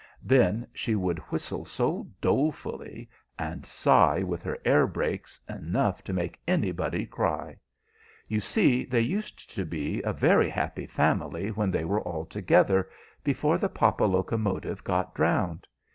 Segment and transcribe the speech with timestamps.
[0.23, 3.07] Then she would whistle so dolefully,
[3.37, 7.59] and sigh with her air brakes enough to make anybody cry.
[8.27, 12.89] You see they used to be a very happy family when they were all together,
[13.23, 15.67] before the papa locomotive got drowned.